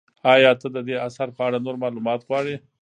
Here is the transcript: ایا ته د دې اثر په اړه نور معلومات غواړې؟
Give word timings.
ایا 0.33 0.51
ته 0.61 0.67
د 0.75 0.77
دې 0.87 0.95
اثر 1.07 1.27
په 1.37 1.41
اړه 1.47 1.57
نور 1.65 1.75
معلومات 1.83 2.21
غواړې؟ 2.27 2.55